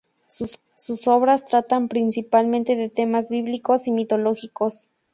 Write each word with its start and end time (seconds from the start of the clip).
Sus 0.25 1.07
obras 1.07 1.45
tratan 1.45 1.87
principalmente 1.87 2.75
de 2.75 2.89
temas 2.89 3.29
bíblicos 3.29 3.85
y 3.85 3.91
mitológicos. 3.91 4.89